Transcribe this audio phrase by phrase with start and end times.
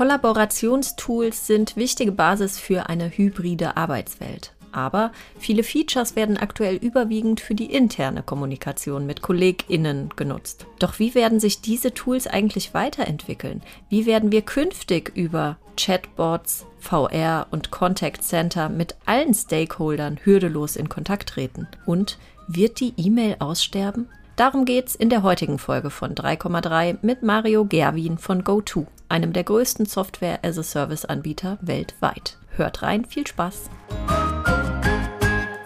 [0.00, 4.54] Kollaborationstools sind wichtige Basis für eine hybride Arbeitswelt.
[4.72, 10.64] Aber viele Features werden aktuell überwiegend für die interne Kommunikation mit KollegInnen genutzt.
[10.78, 13.60] Doch wie werden sich diese Tools eigentlich weiterentwickeln?
[13.90, 20.88] Wie werden wir künftig über Chatbots, VR und Contact Center mit allen Stakeholdern hürdelos in
[20.88, 21.68] Kontakt treten?
[21.84, 22.16] Und
[22.48, 24.08] wird die E-Mail aussterben?
[24.36, 29.44] Darum geht's in der heutigen Folge von 3,3 mit Mario Gerwin von GoTo, einem der
[29.44, 32.38] größten Software-as-a-Service-Anbieter weltweit.
[32.56, 33.68] Hört rein, viel Spaß!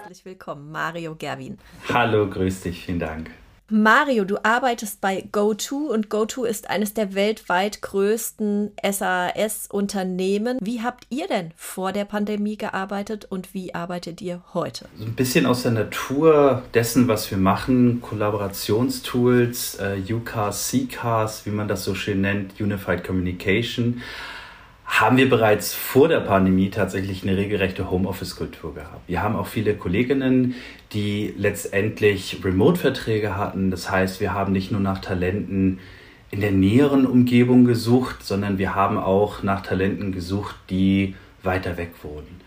[0.02, 1.58] Herzlich willkommen, Mario Gerwin.
[1.92, 3.30] Hallo, grüß dich, vielen Dank.
[3.70, 10.58] Mario, du arbeitest bei GoTo und GoTo ist eines der weltweit größten SAS-Unternehmen.
[10.60, 14.84] Wie habt ihr denn vor der Pandemie gearbeitet und wie arbeitet ihr heute?
[14.98, 21.50] So ein bisschen aus der Natur dessen, was wir machen, Kollaborationstools, äh, UCAS, CCAS, wie
[21.50, 24.02] man das so schön nennt, Unified Communication
[25.00, 29.08] haben wir bereits vor der Pandemie tatsächlich eine regelrechte Homeoffice-Kultur gehabt.
[29.08, 30.54] Wir haben auch viele Kolleginnen,
[30.92, 33.72] die letztendlich Remote-Verträge hatten.
[33.72, 35.80] Das heißt, wir haben nicht nur nach Talenten
[36.30, 41.90] in der näheren Umgebung gesucht, sondern wir haben auch nach Talenten gesucht, die weiter weg
[42.02, 42.40] wurden.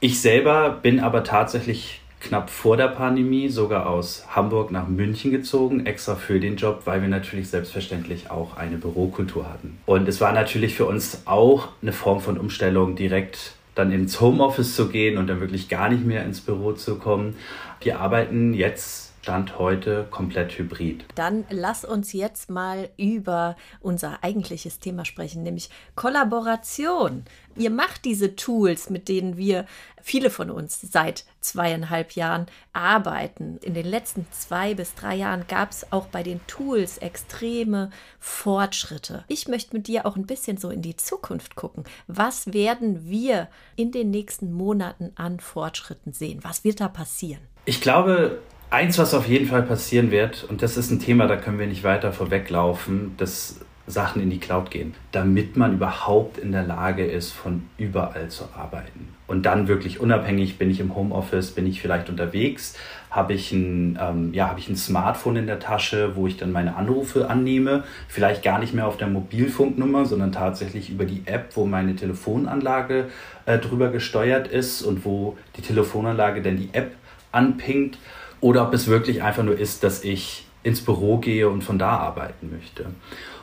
[0.00, 5.86] Ich selber bin aber tatsächlich knapp vor der Pandemie sogar aus Hamburg nach München gezogen,
[5.86, 9.78] extra für den Job, weil wir natürlich selbstverständlich auch eine Bürokultur hatten.
[9.86, 14.76] Und es war natürlich für uns auch eine Form von Umstellung, direkt dann ins Homeoffice
[14.76, 17.36] zu gehen und dann wirklich gar nicht mehr ins Büro zu kommen.
[17.80, 21.06] Wir arbeiten jetzt Stand heute komplett hybrid.
[21.14, 27.24] Dann lass uns jetzt mal über unser eigentliches Thema sprechen, nämlich Kollaboration.
[27.56, 29.64] Ihr macht diese Tools, mit denen wir
[30.02, 33.56] viele von uns seit zweieinhalb Jahren arbeiten.
[33.62, 37.88] In den letzten zwei bis drei Jahren gab es auch bei den Tools extreme
[38.20, 39.24] Fortschritte.
[39.28, 41.84] Ich möchte mit dir auch ein bisschen so in die Zukunft gucken.
[42.08, 46.40] Was werden wir in den nächsten Monaten an Fortschritten sehen?
[46.42, 47.40] Was wird da passieren?
[47.64, 48.42] Ich glaube,
[48.74, 51.68] Eins, was auf jeden Fall passieren wird, und das ist ein Thema, da können wir
[51.68, 57.04] nicht weiter vorweglaufen, dass Sachen in die Cloud gehen, damit man überhaupt in der Lage
[57.04, 59.14] ist, von überall zu arbeiten.
[59.28, 62.76] Und dann wirklich unabhängig, bin ich im Homeoffice, bin ich vielleicht unterwegs,
[63.12, 66.50] habe ich, ein, ähm, ja, habe ich ein Smartphone in der Tasche, wo ich dann
[66.50, 71.50] meine Anrufe annehme, vielleicht gar nicht mehr auf der Mobilfunknummer, sondern tatsächlich über die App,
[71.54, 73.04] wo meine Telefonanlage
[73.46, 76.90] äh, drüber gesteuert ist und wo die Telefonanlage dann die App
[77.30, 77.98] anpingt
[78.44, 81.96] oder ob es wirklich einfach nur ist, dass ich ins Büro gehe und von da
[81.96, 82.84] arbeiten möchte.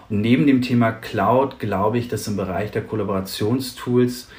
[0.10, 4.30] Und neben dem Thema Cloud glaube ich, dass im Bereich der Kollaborationstools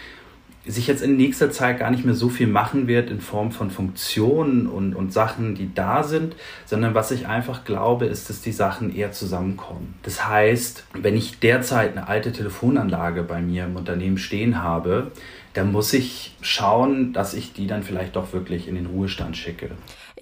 [0.64, 3.72] sich jetzt in nächster Zeit gar nicht mehr so viel machen wird in Form von
[3.72, 8.52] Funktionen und, und Sachen, die da sind, sondern was ich einfach glaube, ist, dass die
[8.52, 9.94] Sachen eher zusammenkommen.
[10.04, 15.10] Das heißt, wenn ich derzeit eine alte Telefonanlage bei mir im Unternehmen stehen habe,
[15.54, 19.72] dann muss ich schauen, dass ich die dann vielleicht doch wirklich in den Ruhestand schicke.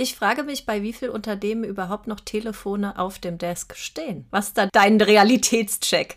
[0.01, 4.25] Ich frage mich, bei wie vielen Unternehmen überhaupt noch Telefone auf dem Desk stehen.
[4.31, 6.17] Was ist da dein Realitätscheck?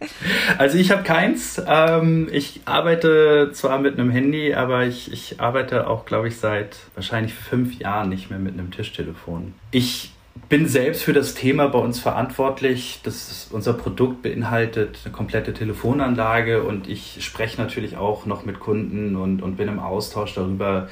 [0.58, 1.62] Also ich habe keins.
[1.68, 6.78] Ähm, ich arbeite zwar mit einem Handy, aber ich, ich arbeite auch, glaube ich, seit
[6.96, 9.54] wahrscheinlich fünf Jahren nicht mehr mit einem Tischtelefon.
[9.72, 10.14] Ich
[10.48, 13.02] bin selbst für das Thema bei uns verantwortlich.
[13.04, 19.18] Das unser Produkt beinhaltet eine komplette Telefonanlage und ich spreche natürlich auch noch mit Kunden
[19.18, 20.88] und, und bin im Austausch darüber,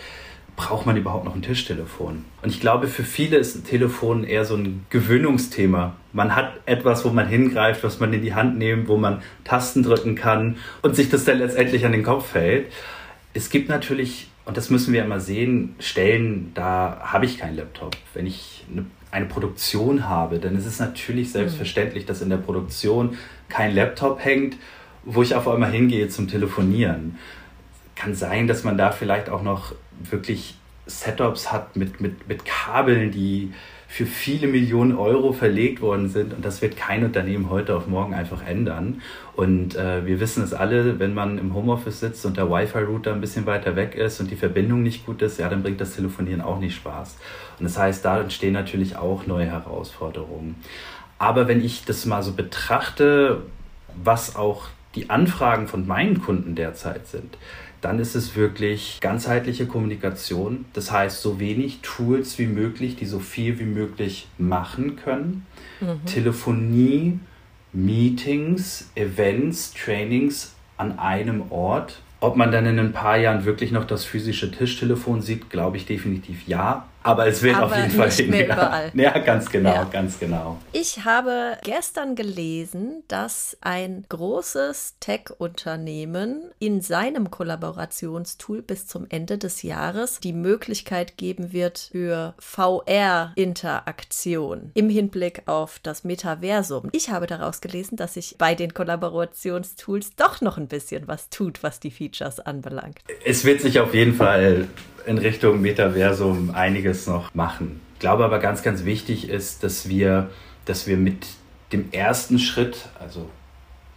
[0.56, 2.26] braucht man überhaupt noch ein Tischtelefon?
[2.42, 5.96] Und ich glaube, für viele ist ein Telefon eher so ein Gewöhnungsthema.
[6.14, 9.84] Man hat etwas, wo man hingreift, was man in die Hand nimmt, wo man Tasten
[9.84, 12.72] drücken kann und sich das dann letztendlich an den Kopf fällt.
[13.34, 17.96] Es gibt natürlich, und das müssen wir immer sehen, Stellen, da habe ich keinen Laptop.
[18.14, 21.34] Wenn ich eine, eine Produktion habe, dann ist es natürlich mhm.
[21.34, 23.18] selbstverständlich, dass in der Produktion
[23.48, 24.58] kein Laptop hängt,
[25.04, 27.18] wo ich auf einmal hingehe zum Telefonieren
[27.96, 29.74] kann sein, dass man da vielleicht auch noch
[30.10, 30.56] wirklich
[30.88, 33.54] Setups hat mit, mit, mit Kabeln, die
[33.88, 36.34] für viele Millionen Euro verlegt worden sind.
[36.34, 39.02] Und das wird kein Unternehmen heute auf morgen einfach ändern.
[39.36, 43.20] Und äh, wir wissen es alle, wenn man im Homeoffice sitzt und der Wi-Fi-Router ein
[43.20, 46.40] bisschen weiter weg ist und die Verbindung nicht gut ist, ja, dann bringt das Telefonieren
[46.40, 47.18] auch nicht Spaß.
[47.60, 50.56] Und das heißt, da entstehen natürlich auch neue Herausforderungen.
[51.18, 53.42] Aber wenn ich das mal so betrachte,
[54.02, 57.38] was auch die Anfragen von meinen Kunden derzeit sind,
[57.82, 60.66] dann ist es wirklich ganzheitliche Kommunikation.
[60.74, 65.46] Das heißt, so wenig Tools wie möglich, die so viel wie möglich machen können.
[65.80, 66.06] Mhm.
[66.06, 67.20] Telefonie,
[67.74, 72.02] Meetings, Events, Trainings an einem Ort.
[72.20, 75.88] Ob man dann in ein paar Jahren wirklich noch das physische Tischtelefon sieht, glaube ich
[75.88, 76.86] definitiv ja.
[77.04, 78.92] Aber es wird auf jeden Fall nicht mehr überall.
[78.96, 79.84] Ja, ganz genau, Ja.
[79.86, 80.58] ganz genau.
[80.72, 89.64] Ich habe gestern gelesen, dass ein großes Tech-Unternehmen in seinem Kollaborationstool bis zum Ende des
[89.64, 96.90] Jahres die Möglichkeit geben wird für VR-Interaktion im Hinblick auf das Metaversum.
[96.92, 101.64] Ich habe daraus gelesen, dass sich bei den Kollaborationstools doch noch ein bisschen was tut,
[101.64, 103.00] was die Features anbelangt.
[103.26, 104.68] Es wird sich auf jeden Fall
[105.06, 107.82] in Richtung Metaversum einiges noch machen.
[107.94, 110.30] Ich glaube aber ganz, ganz wichtig ist, dass wir,
[110.66, 111.28] dass wir mit
[111.72, 113.30] dem ersten Schritt, also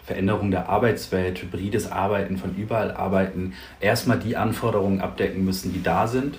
[0.04, 6.06] Veränderung der Arbeitswelt, hybrides Arbeiten, von überall arbeiten, erstmal die Anforderungen abdecken müssen, die da
[6.06, 6.38] sind.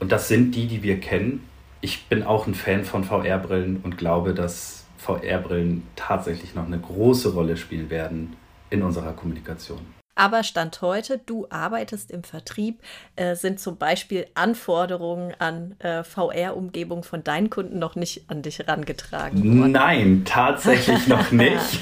[0.00, 1.46] Und das sind die, die wir kennen.
[1.82, 7.34] Ich bin auch ein Fan von VR-Brillen und glaube, dass VR-Brillen tatsächlich noch eine große
[7.34, 8.36] Rolle spielen werden
[8.70, 9.80] in unserer Kommunikation.
[10.14, 12.80] Aber Stand heute, du arbeitest im Vertrieb,
[13.16, 18.58] äh, sind zum Beispiel Anforderungen an äh, VR-Umgebung von deinen Kunden noch nicht an dich
[18.58, 19.72] herangetragen worden.
[19.72, 21.80] Nein, tatsächlich noch nicht.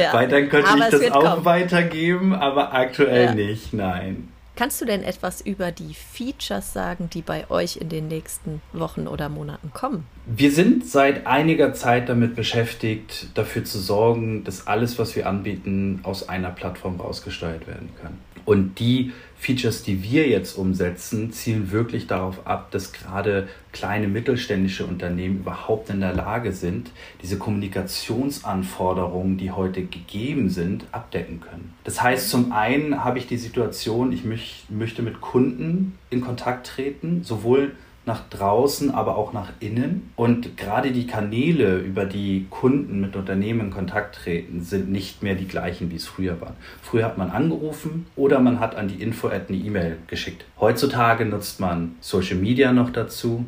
[0.00, 0.12] Ja.
[0.12, 1.44] Weil dann könnte Aber ich das auch kommen.
[1.44, 3.34] weitergeben, aber aktuell Ja.
[3.34, 4.28] nicht, nein.
[4.56, 9.06] Kannst du denn etwas über die Features sagen, die bei euch in den nächsten Wochen
[9.06, 10.06] oder Monaten kommen?
[10.24, 16.00] Wir sind seit einiger Zeit damit beschäftigt, dafür zu sorgen, dass alles, was wir anbieten,
[16.04, 18.16] aus einer Plattform rausgesteuert werden kann.
[18.46, 24.86] Und die Features, die wir jetzt umsetzen, zielen wirklich darauf ab, dass gerade kleine mittelständische
[24.86, 26.90] Unternehmen überhaupt in der Lage sind,
[27.22, 31.74] diese Kommunikationsanforderungen, die heute gegeben sind, abdecken können.
[31.84, 36.66] Das heißt, zum einen habe ich die Situation, ich möch, möchte mit Kunden in Kontakt
[36.66, 37.72] treten, sowohl
[38.06, 40.12] nach draußen, aber auch nach innen.
[40.14, 45.34] Und gerade die Kanäle, über die Kunden mit Unternehmen in Kontakt treten, sind nicht mehr
[45.34, 46.54] die gleichen, wie es früher war.
[46.82, 50.44] Früher hat man angerufen oder man hat an die Info eine E-Mail geschickt.
[50.60, 53.44] Heutzutage nutzt man Social Media noch dazu.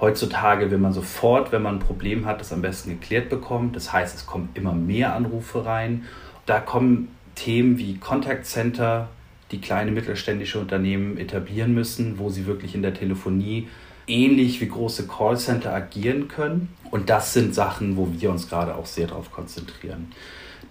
[0.00, 3.72] Heutzutage will man sofort, wenn man ein Problem hat, das am besten geklärt bekommen.
[3.72, 6.04] Das heißt, es kommen immer mehr Anrufe rein.
[6.46, 9.08] Da kommen Themen wie Contact Center,
[9.52, 13.68] die kleine mittelständische Unternehmen etablieren müssen, wo sie wirklich in der Telefonie
[14.06, 16.68] ähnlich wie große Callcenter agieren können.
[16.90, 20.12] Und das sind Sachen, wo wir uns gerade auch sehr darauf konzentrieren.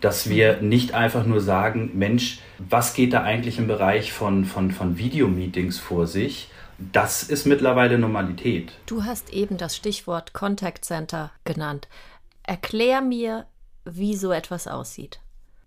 [0.01, 4.71] Dass wir nicht einfach nur sagen, Mensch, was geht da eigentlich im Bereich von, von,
[4.71, 6.49] von Videomeetings vor sich?
[6.77, 8.73] Das ist mittlerweile Normalität.
[8.85, 11.87] Du hast eben das Stichwort Contact Center genannt.
[12.43, 13.45] Erklär mir,
[13.85, 15.19] wie so etwas aussieht.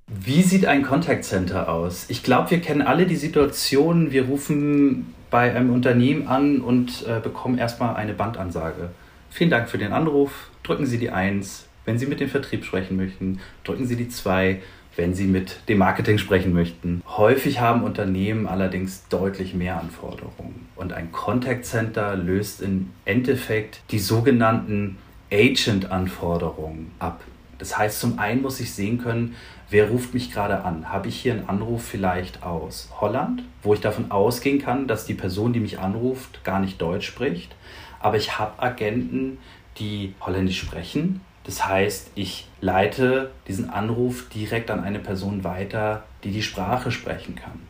[0.08, 2.06] Wie sieht ein Contact Center aus?
[2.08, 7.20] Ich glaube, wir kennen alle die Situation, wir rufen bei einem Unternehmen an und äh,
[7.20, 8.88] bekommen erstmal eine Bandansage.
[9.28, 10.48] Vielen Dank für den Anruf.
[10.62, 13.40] Drücken Sie die 1, wenn Sie mit dem Vertrieb sprechen möchten.
[13.64, 14.62] Drücken Sie die 2,
[14.96, 17.02] wenn Sie mit dem Marketing sprechen möchten.
[17.06, 20.68] Häufig haben Unternehmen allerdings deutlich mehr Anforderungen.
[20.74, 24.96] Und ein Contact Center löst im Endeffekt die sogenannten
[25.30, 27.20] Agent-Anforderungen ab.
[27.58, 29.34] Das heißt, zum einen muss ich sehen können,
[29.70, 30.90] wer ruft mich gerade an?
[30.90, 35.14] Habe ich hier einen Anruf vielleicht aus Holland, wo ich davon ausgehen kann, dass die
[35.14, 37.54] Person, die mich anruft, gar nicht Deutsch spricht.
[38.00, 39.38] Aber ich habe Agenten,
[39.78, 41.20] die Holländisch sprechen.
[41.44, 47.36] Das heißt, ich leite diesen Anruf direkt an eine Person weiter, die die Sprache sprechen
[47.36, 47.62] kann.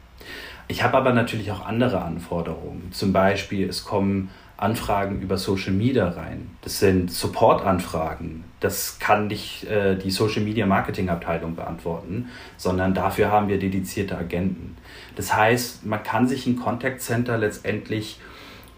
[0.66, 2.90] Ich habe aber natürlich auch andere Anforderungen.
[2.92, 6.50] Zum Beispiel, es kommen Anfragen über Social Media rein.
[6.62, 8.44] Das sind Support-Anfragen.
[8.58, 14.18] Das kann nicht äh, die Social Media Marketing Abteilung beantworten, sondern dafür haben wir dedizierte
[14.18, 14.76] Agenten.
[15.14, 18.18] Das heißt, man kann sich ein Contact Center letztendlich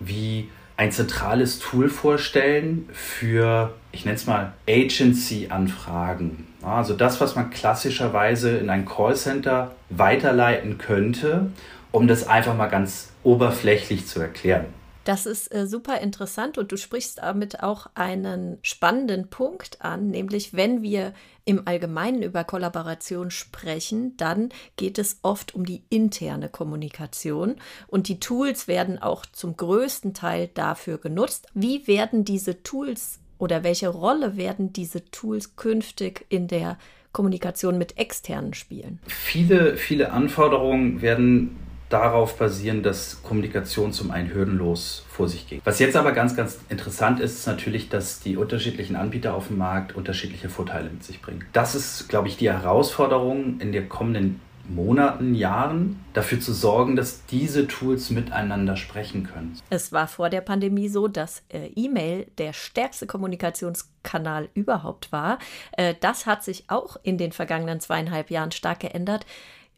[0.01, 6.47] wie ein zentrales Tool vorstellen für, ich nenne es mal, Agency-Anfragen.
[6.63, 11.51] Also das, was man klassischerweise in ein Callcenter weiterleiten könnte,
[11.91, 14.67] um das einfach mal ganz oberflächlich zu erklären.
[15.05, 20.53] Das ist äh, super interessant und du sprichst damit auch einen spannenden Punkt an, nämlich
[20.53, 21.15] wenn wir
[21.47, 28.21] im Allgemeinen über Kollaboration sprechen, dann geht es oft um die interne Kommunikation und die
[28.21, 31.47] Tools werden auch zum größten Teil dafür genutzt.
[31.55, 36.79] Wie werden diese Tools oder welche Rolle werden diese Tools künftig in der
[37.13, 39.01] Kommunikation mit externen spielen?
[39.07, 41.57] Viele, viele Anforderungen werden
[41.91, 45.61] darauf basieren, dass Kommunikation zum einen hürdenlos vor sich geht.
[45.65, 49.59] Was jetzt aber ganz, ganz interessant ist, ist natürlich, dass die unterschiedlichen Anbieter auf dem
[49.59, 51.45] Markt unterschiedliche Vorteile mit sich bringen.
[51.53, 57.27] Das ist, glaube ich, die Herausforderung in den kommenden Monaten, Jahren, dafür zu sorgen, dass
[57.27, 59.59] diese Tools miteinander sprechen können.
[59.69, 65.39] Es war vor der Pandemie so, dass äh, E-Mail der stärkste Kommunikationskanal überhaupt war.
[65.73, 69.27] Äh, das hat sich auch in den vergangenen zweieinhalb Jahren stark geändert.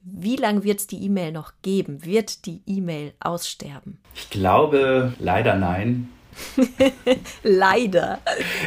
[0.04, 2.04] Wie lange wird es die E-Mail noch geben?
[2.04, 3.98] Wird die E-Mail aussterben?
[4.14, 6.08] Ich glaube leider nein.
[7.42, 8.20] Leider.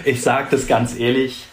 [0.06, 1.46] Ich sage das ganz ehrlich.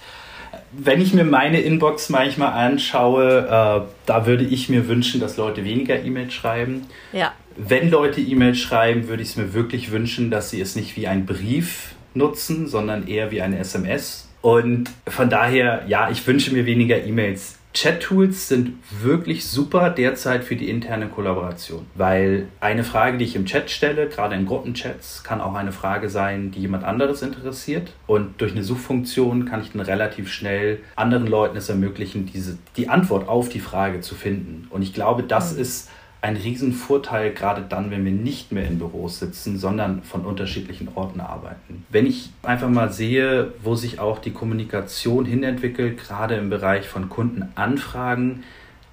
[0.72, 5.64] Wenn ich mir meine Inbox manchmal anschaue, äh, da würde ich mir wünschen, dass Leute
[5.64, 6.86] weniger E-Mails schreiben.
[7.12, 7.32] Ja.
[7.56, 11.08] Wenn Leute E-Mails schreiben, würde ich es mir wirklich wünschen, dass sie es nicht wie
[11.08, 14.28] ein Brief nutzen, sondern eher wie eine SMS.
[14.42, 17.58] Und von daher, ja, ich wünsche mir weniger E-Mails.
[17.72, 23.46] Chat-Tools sind wirklich super derzeit für die interne Kollaboration, weil eine Frage, die ich im
[23.46, 27.92] Chat stelle, gerade in Gruppenchats, kann auch eine Frage sein, die jemand anderes interessiert.
[28.06, 32.88] Und durch eine Suchfunktion kann ich dann relativ schnell anderen Leuten es ermöglichen, diese, die
[32.88, 34.66] Antwort auf die Frage zu finden.
[34.68, 35.62] Und ich glaube, das mhm.
[35.62, 35.88] ist
[36.22, 41.20] ein Riesenvorteil, gerade dann, wenn wir nicht mehr in Büros sitzen, sondern von unterschiedlichen Orten
[41.20, 41.84] arbeiten.
[41.90, 47.08] Wenn ich einfach mal sehe, wo sich auch die Kommunikation hinentwickelt, gerade im Bereich von
[47.08, 48.44] Kundenanfragen,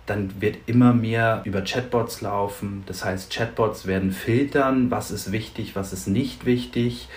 [0.08, 2.84] dann wird immer mehr über Chatbots laufen.
[2.88, 7.10] Das heißt, Chatbots werden filtern, was ist wichtig, was ist nicht wichtig.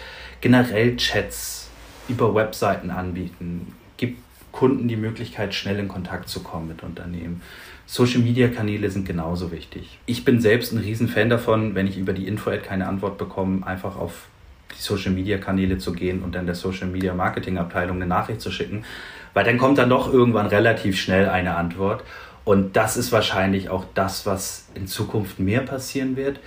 [0.43, 1.71] Generell Chats
[2.09, 4.19] über Webseiten anbieten, gibt
[4.51, 7.41] Kunden die Möglichkeit, schnell in Kontakt zu kommen mit Unternehmen.
[7.87, 9.99] Social-Media-Kanäle sind genauso wichtig.
[10.07, 13.97] Ich bin selbst ein Riesenfan davon, wenn ich über die Info-Ad keine Antwort bekomme, einfach
[13.97, 14.29] auf
[14.77, 18.85] die Social-Media-Kanäle zu gehen und dann der Social-Media-Marketing-Abteilung eine Nachricht zu schicken,
[19.35, 22.03] weil dann kommt dann doch irgendwann relativ schnell eine Antwort.
[22.45, 26.41] Und das ist wahrscheinlich auch das, was in Zukunft mehr passieren wird.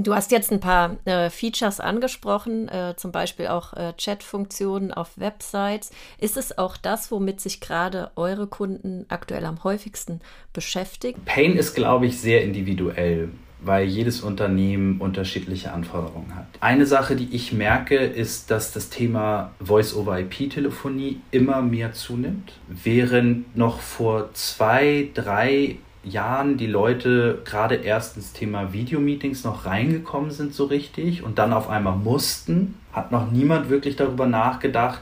[0.00, 5.18] Du hast jetzt ein paar äh, Features angesprochen, äh, zum Beispiel auch äh, Chat-Funktionen auf
[5.18, 5.90] Websites.
[6.20, 10.20] Ist es auch das, womit sich gerade eure Kunden aktuell am häufigsten
[10.52, 11.20] beschäftigen?
[11.24, 16.46] Pain ist, glaube ich, sehr individuell, weil jedes Unternehmen unterschiedliche Anforderungen hat.
[16.60, 23.80] Eine Sache, die ich merke, ist, dass das Thema Voice-over-IP-Telefonie immer mehr zunimmt, während noch
[23.80, 30.64] vor zwei, drei Jahren die Leute gerade erst ins Thema Videomeetings noch reingekommen sind so
[30.64, 35.00] richtig und dann auf einmal mussten, hat noch niemand wirklich darüber nachgedacht,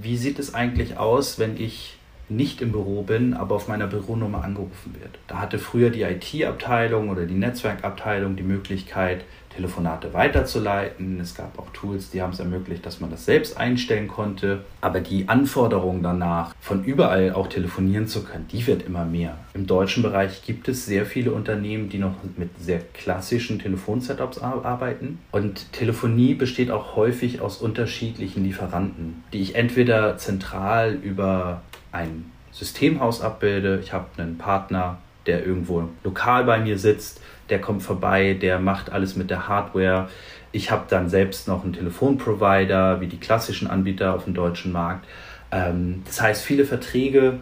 [0.00, 1.96] wie sieht es eigentlich aus, wenn ich
[2.28, 5.18] nicht im Büro bin, aber auf meiner Büronummer angerufen wird.
[5.28, 9.24] Da hatte früher die IT-Abteilung oder die Netzwerkabteilung die Möglichkeit,
[9.56, 11.18] Telefonate weiterzuleiten.
[11.18, 14.64] Es gab auch Tools, die haben es ermöglicht, dass man das selbst einstellen konnte.
[14.80, 19.38] Aber die Anforderung danach, von überall auch telefonieren zu können, die wird immer mehr.
[19.54, 25.18] Im deutschen Bereich gibt es sehr viele Unternehmen, die noch mit sehr klassischen Telefonsetups arbeiten.
[25.32, 33.20] Und Telefonie besteht auch häufig aus unterschiedlichen Lieferanten, die ich entweder zentral über ein Systemhaus
[33.20, 33.80] abbilde.
[33.82, 38.90] Ich habe einen Partner, der irgendwo lokal bei mir sitzt der kommt vorbei, der macht
[38.90, 40.08] alles mit der Hardware.
[40.52, 45.06] Ich habe dann selbst noch einen Telefonprovider, wie die klassischen Anbieter auf dem deutschen Markt.
[45.52, 47.38] Ähm, das heißt, viele Verträge,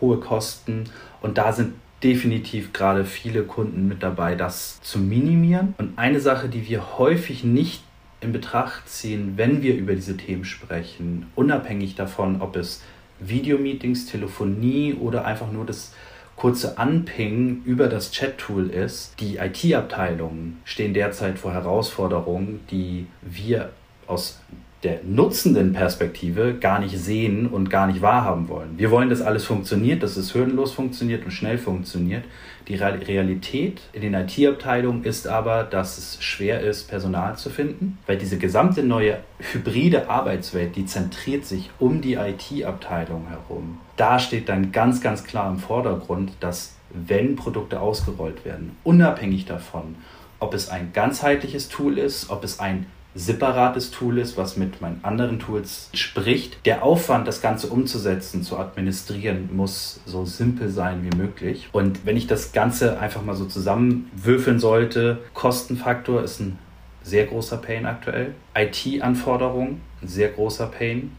[0.00, 0.84] hohe Kosten
[1.20, 5.74] und da sind definitiv gerade viele Kunden mit dabei, das zu minimieren.
[5.76, 7.82] Und eine Sache, die wir häufig nicht
[8.22, 12.82] in Betracht ziehen, wenn wir über diese Themen sprechen, unabhängig davon, ob es
[13.18, 15.92] Videomeetings, Telefonie oder einfach nur das
[16.40, 19.20] kurze Anping über das Chat-Tool ist.
[19.20, 23.72] Die IT-Abteilungen stehen derzeit vor Herausforderungen, die wir
[24.06, 24.40] aus
[24.82, 28.78] der nutzenden Perspektive gar nicht sehen und gar nicht wahrhaben wollen.
[28.78, 32.24] Wir wollen, dass alles funktioniert, dass es hürdenlos funktioniert und schnell funktioniert.
[32.66, 38.16] Die Realität in den IT-Abteilungen ist aber, dass es schwer ist, Personal zu finden, weil
[38.16, 43.78] diese gesamte neue hybride Arbeitswelt, die zentriert sich um die IT-Abteilung herum.
[43.96, 49.96] Da steht dann ganz, ganz klar im Vordergrund, dass wenn Produkte ausgerollt werden, unabhängig davon,
[50.38, 55.00] ob es ein ganzheitliches Tool ist, ob es ein separates Tool ist, was mit meinen
[55.02, 56.64] anderen Tools spricht.
[56.64, 61.68] Der Aufwand, das Ganze umzusetzen, zu administrieren, muss so simpel sein wie möglich.
[61.72, 66.58] Und wenn ich das Ganze einfach mal so zusammenwürfeln sollte, Kostenfaktor ist ein
[67.02, 68.34] sehr großer Pain aktuell.
[68.54, 71.12] IT-Anforderungen, ein sehr großer Pain.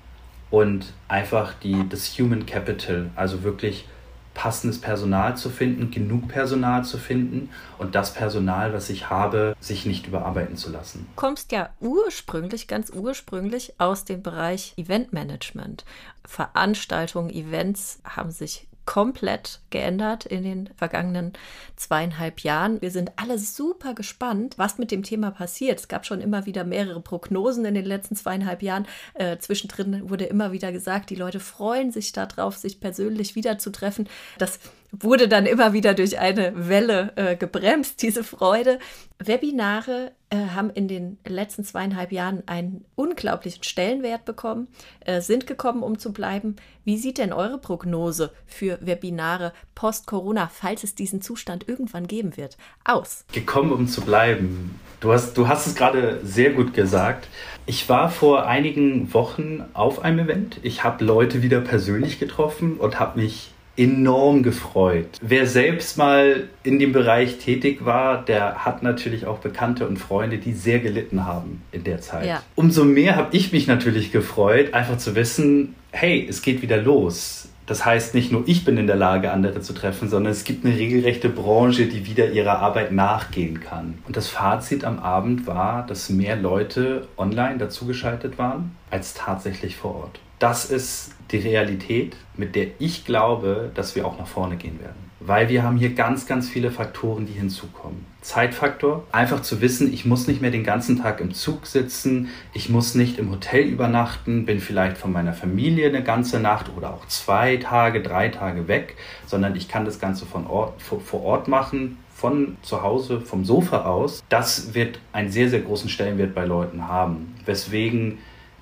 [0.49, 3.85] Und einfach die, das Human Capital, also wirklich
[4.33, 9.85] passendes Personal zu finden, genug Personal zu finden und das Personal, was ich habe, sich
[9.85, 11.05] nicht überarbeiten zu lassen.
[11.15, 15.85] Du kommst ja ursprünglich, ganz ursprünglich aus dem Bereich Eventmanagement.
[16.25, 21.33] Veranstaltungen, Events haben sich komplett geändert in den vergangenen
[21.75, 22.81] zweieinhalb Jahren.
[22.81, 25.79] Wir sind alle super gespannt, was mit dem Thema passiert.
[25.79, 28.87] Es gab schon immer wieder mehrere Prognosen in den letzten zweieinhalb Jahren.
[29.13, 34.09] Äh, zwischendrin wurde immer wieder gesagt, die Leute freuen sich darauf, sich persönlich wiederzutreffen.
[34.37, 34.59] Das
[34.91, 38.79] wurde dann immer wieder durch eine Welle äh, gebremst, diese Freude.
[39.19, 44.67] Webinare äh, haben in den letzten zweieinhalb Jahren einen unglaublichen Stellenwert bekommen,
[45.01, 46.55] äh, sind gekommen, um zu bleiben.
[46.83, 52.57] Wie sieht denn eure Prognose für Webinare post-Corona, falls es diesen Zustand irgendwann geben wird,
[52.83, 53.25] aus?
[53.31, 54.79] Gekommen, um zu bleiben.
[54.99, 57.27] Du hast, du hast es gerade sehr gut gesagt.
[57.65, 60.59] Ich war vor einigen Wochen auf einem Event.
[60.63, 65.17] Ich habe Leute wieder persönlich getroffen und habe mich enorm gefreut.
[65.21, 70.37] Wer selbst mal in dem Bereich tätig war, der hat natürlich auch Bekannte und Freunde,
[70.37, 72.25] die sehr gelitten haben in der Zeit.
[72.25, 72.43] Ja.
[72.55, 77.47] Umso mehr habe ich mich natürlich gefreut, einfach zu wissen, hey, es geht wieder los.
[77.65, 80.65] Das heißt, nicht nur ich bin in der Lage, andere zu treffen, sondern es gibt
[80.65, 83.99] eine regelrechte Branche, die wieder ihrer Arbeit nachgehen kann.
[84.05, 89.95] Und das Fazit am Abend war, dass mehr Leute online dazugeschaltet waren als tatsächlich vor
[89.95, 90.19] Ort.
[90.41, 95.11] Das ist die Realität, mit der ich glaube, dass wir auch nach vorne gehen werden.
[95.19, 98.07] Weil wir haben hier ganz, ganz viele Faktoren, die hinzukommen.
[98.21, 102.69] Zeitfaktor, einfach zu wissen, ich muss nicht mehr den ganzen Tag im Zug sitzen, ich
[102.69, 107.05] muss nicht im Hotel übernachten, bin vielleicht von meiner Familie eine ganze Nacht oder auch
[107.05, 108.95] zwei Tage, drei Tage weg,
[109.27, 113.85] sondern ich kann das Ganze von Ort, vor Ort machen, von zu Hause, vom Sofa
[113.85, 114.23] aus.
[114.29, 117.35] Das wird einen sehr, sehr großen Stellenwert bei Leuten haben.
[117.45, 118.17] Weswegen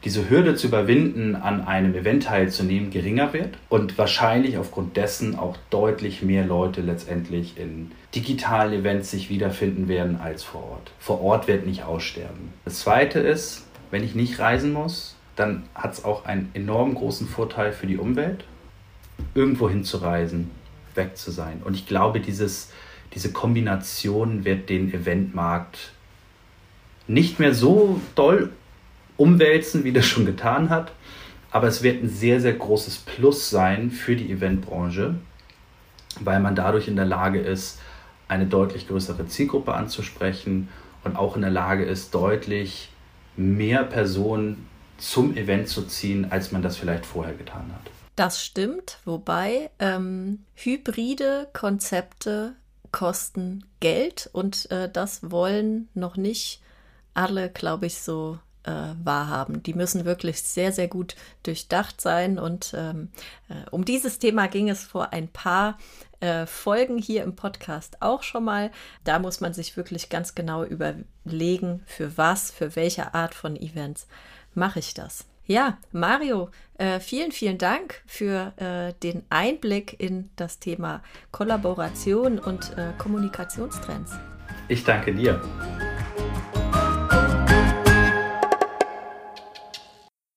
[0.06, 5.58] diese Hürde zu überwinden, an einem Event teilzunehmen, geringer wird und wahrscheinlich aufgrund dessen auch
[5.70, 10.91] deutlich mehr Leute letztendlich in digitalen Events sich wiederfinden werden als vor Ort.
[11.00, 12.53] Vor Ort wird nicht aussterben.
[12.63, 17.27] Das Zweite ist, wenn ich nicht reisen muss, dann hat es auch einen enorm großen
[17.27, 18.46] Vorteil für die Umwelt,
[19.36, 20.50] irgendwo hinzureisen,
[20.96, 21.62] weg zu sein.
[21.63, 22.72] Und ich glaube, dieses,
[23.13, 25.91] diese Kombination wird den Eventmarkt
[27.08, 28.51] nicht mehr so doll
[29.20, 30.92] umwälzen, wie das schon getan hat.
[31.52, 35.16] Aber es wird ein sehr, sehr großes Plus sein für die Eventbranche,
[36.20, 37.80] weil man dadurch in der Lage ist,
[38.28, 40.70] eine deutlich größere Zielgruppe anzusprechen
[41.04, 42.90] und auch in der Lage ist, deutlich
[43.36, 47.92] mehr Personen zum Event zu ziehen, als man das vielleicht vorher getan hat.
[48.16, 52.54] Das stimmt, wobei ähm, hybride Konzepte
[52.92, 56.62] kosten Geld und äh, das wollen noch nicht
[57.14, 58.72] alle, glaube ich, so äh,
[59.04, 59.63] wahrhaben.
[59.63, 62.39] Die müssen wirklich sehr, sehr gut durchdacht sein.
[62.39, 63.10] Und ähm,
[63.50, 65.78] äh, um dieses Thema ging es vor ein paar
[66.20, 68.72] äh, Folgen hier im Podcast auch schon mal.
[69.03, 74.07] Da muss man sich wirklich ganz genau überlegen, für was, für welche Art von Events
[74.53, 75.25] mache ich das.
[75.46, 82.77] Ja, Mario, äh, vielen, vielen Dank für äh, den Einblick in das Thema Kollaboration und
[82.77, 84.12] äh, Kommunikationstrends.
[84.68, 85.42] Ich danke dir.